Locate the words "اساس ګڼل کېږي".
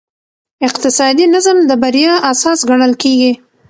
2.31-3.31